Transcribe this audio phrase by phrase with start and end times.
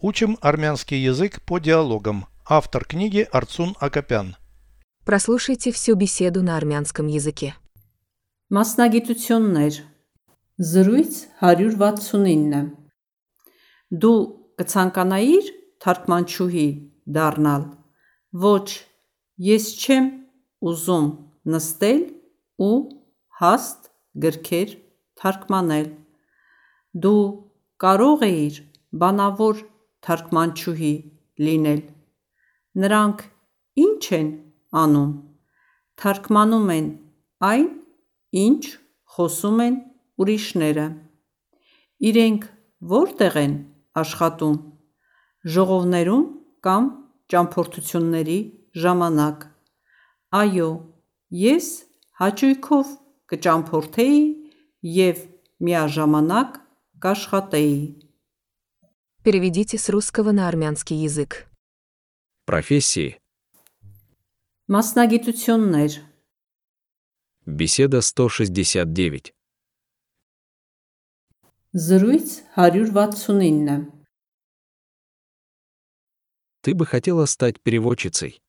[0.00, 2.26] Учим армянский язык по диалогам.
[2.48, 4.36] Автор книги Арцун Акопян.
[5.04, 7.56] Прослушайте всю беседу на армянском языке.
[8.48, 9.74] Մասնագիտություններ
[10.58, 12.60] Զրույց 169
[13.90, 14.20] Դու
[14.62, 15.48] կցանկանայիր
[15.82, 16.68] թարգմանչուհի
[17.16, 17.64] դառնալ
[18.44, 18.68] Ոչ
[19.48, 20.06] ես չեմ
[20.62, 21.08] ուզում
[21.54, 22.04] նստել
[22.62, 22.78] ու
[23.42, 23.90] հաստ
[24.22, 24.76] գրքեր
[25.18, 25.90] թարգմանել
[27.02, 27.26] Դու
[27.82, 28.62] կարող էիր
[29.02, 29.66] բանավոր
[30.06, 30.92] թարգմանչուհի
[31.46, 31.82] լինել
[32.82, 33.24] Նրանք
[33.84, 34.28] ի՞նչ են
[34.82, 35.12] անում
[36.02, 36.88] Թարգմանում են
[37.48, 37.68] այն,
[38.44, 38.62] ինչ
[39.16, 39.76] խոսում են
[40.22, 40.86] ուրիշները
[42.10, 42.46] Իրենք
[42.94, 43.54] որտե՞ղ են
[44.02, 44.56] աշխատում
[45.54, 46.24] Ժողովներում
[46.68, 46.88] կամ
[47.32, 48.38] ճամփորդությունների
[48.82, 49.46] ժամանակ
[50.38, 50.70] Այո,
[51.42, 51.68] ես
[52.20, 52.88] հաճույքով
[53.32, 54.20] կճամփորդեի
[54.98, 55.22] և
[55.68, 56.58] միաժամանակ
[57.04, 57.78] կաշխատեի
[59.27, 61.47] Переведите с русского на армянский язык.
[62.45, 63.19] Профессии.
[64.67, 65.91] Մասնագիտություններ
[67.45, 69.33] Беседа 169.
[71.73, 73.91] Զրույց 169
[76.61, 78.39] Ты бы хотела стать переводчицей.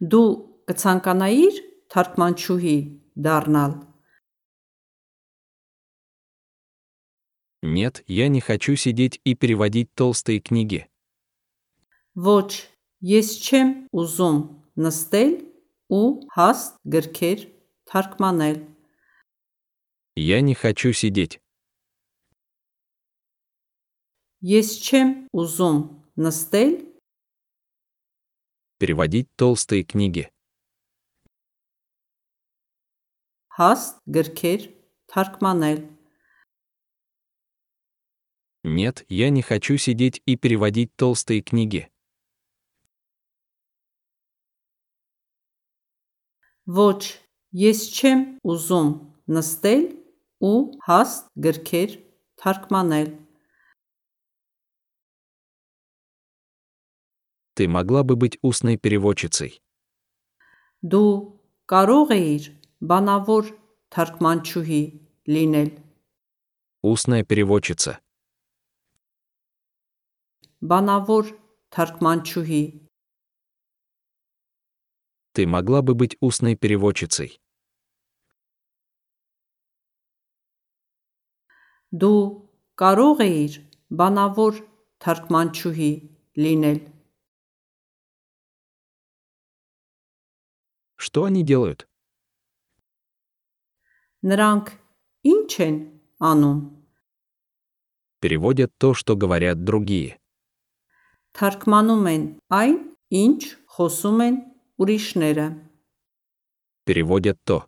[0.00, 0.26] Դու
[0.66, 1.56] կցանկանայիր
[1.92, 2.76] թարգմանչուհի
[3.26, 3.72] դառնալ
[7.64, 10.88] Нет, я не хочу сидеть и переводить толстые книги.
[12.16, 12.66] Ոչ,
[13.00, 14.38] ես չեմ ուզում
[14.82, 15.30] նստել
[15.94, 17.44] ու հաստ գրքեր
[17.86, 18.58] թարգմանել
[20.16, 21.40] Я не хочу сидеть.
[24.42, 25.78] Ես չեմ ուզում
[26.16, 26.72] նստել
[28.80, 30.28] Переводить толстые книги.
[33.60, 34.62] հաստ գրքեր
[35.12, 35.80] թարգմանել
[38.64, 41.88] Нет, я не хочу сидеть и переводить толстые книги.
[46.70, 47.18] Ոչ,
[47.50, 48.90] ես չեմ ուզում
[49.34, 49.80] նստել
[50.44, 51.96] ու հաստ գրքեր
[52.42, 53.08] թարգմանել
[57.56, 59.60] Ты могла бы быть устной переводчицей.
[60.80, 61.10] Դու
[61.68, 62.44] կարող էիր
[62.80, 63.50] բանավոր
[63.92, 64.82] թարգմանչուհի
[65.26, 65.70] լինել
[66.82, 68.00] Устная переводчица.
[70.60, 71.28] Բանավոր
[71.72, 72.64] թարգմանչուհի
[75.32, 77.40] Ты могла бы быть устной переводчицей.
[81.90, 82.18] Դու
[82.76, 83.56] կարող էիր
[84.02, 84.60] բանավոր
[85.00, 85.92] թարգմանչուհի
[86.44, 86.78] լինել
[91.00, 91.88] Что они делают?
[94.20, 94.76] Նրանք
[95.24, 95.76] ի՞նչ են
[96.20, 96.60] անում
[98.20, 100.20] Переводят то, что говорят другие.
[101.36, 102.22] Թարգմանում են
[102.60, 102.76] այն,
[103.10, 103.40] ինչ
[103.74, 104.36] խոսում են
[104.82, 105.46] ուրիշները
[106.86, 107.58] Переводят то.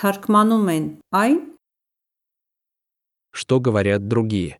[0.00, 1.38] Թարգմանում են այն,
[3.32, 4.58] Что говорят другие.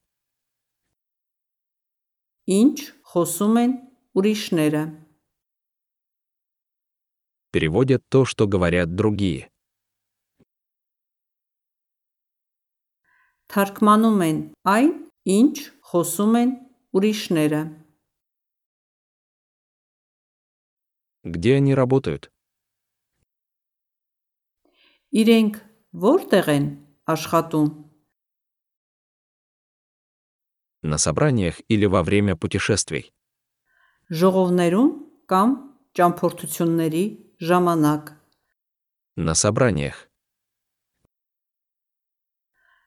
[2.47, 2.77] ինչ
[3.11, 3.73] խոսում են
[4.15, 4.83] ուրիշները
[7.53, 9.51] Переводят то, что говорят другие.
[13.51, 14.93] Թարգմանում են այն,
[15.27, 15.55] ինչ
[15.91, 16.51] խոսում են
[16.97, 17.63] ուրիշները
[21.23, 22.33] Где они работают?
[25.13, 25.59] Իրենք
[25.93, 26.67] որտեղ են
[27.05, 27.69] աշխատում
[30.83, 33.13] На собраниях или во время путешествий?
[34.09, 34.89] Ժողովներում
[35.29, 35.49] կամ
[35.93, 37.05] ճամփորդությունների
[37.37, 38.17] ժամանակ
[39.21, 40.09] На собраниях.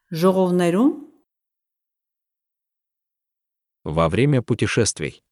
[0.10, 1.07] Ժողովներում
[3.88, 5.24] Во время путешествий.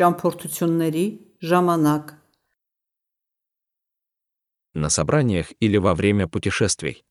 [0.00, 1.04] ճամփորդությունների
[1.44, 2.12] ժամանակ
[4.74, 7.04] На собраниях или во время путешествий.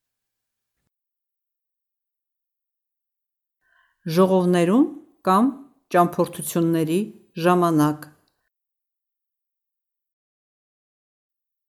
[4.02, 4.86] Ժողովներում
[5.22, 5.44] կամ
[5.94, 7.00] ճամփորդությունների
[7.38, 8.10] ժամանակ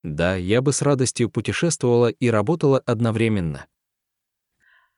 [0.03, 3.67] Да, я бы с радостью путешествовала и работала одновременно.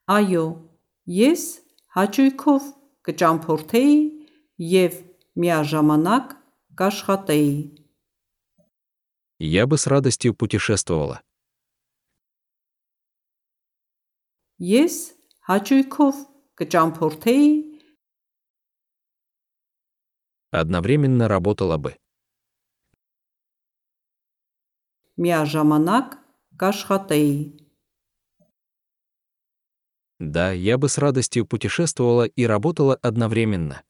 [0.08, 0.66] Այո,
[1.06, 1.66] ես
[1.98, 2.68] հաճույքով
[3.08, 3.98] կճամփորդեի
[4.72, 5.00] եւ
[5.40, 6.36] միաժամանակ
[6.82, 7.56] կաշխատեի
[9.38, 11.22] Я бы с радостью путешествовала.
[14.60, 14.96] Ես
[15.50, 16.16] հաճույքով
[16.56, 17.48] կճամփորդեի
[20.56, 21.98] Одновременно работала бы.
[25.24, 26.16] միաժամանակ
[26.62, 27.36] կաշխատեի։
[30.20, 33.84] Да, я бы с радостью путешествовала и работала одновременно.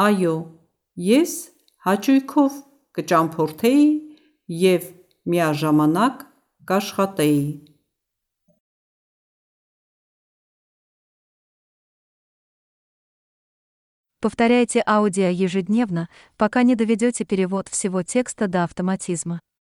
[0.00, 0.36] Այո,
[0.96, 1.32] ես
[1.84, 2.54] հաճույքով
[2.96, 3.84] կճամփորդեի
[4.48, 4.86] եւ
[5.28, 6.24] միաժամանակ
[6.64, 7.44] կաշխատեի։
[14.22, 16.08] Повторяйте аудио ежедневно,
[16.38, 19.42] пока не доведете перевод всего текста до автоматизма.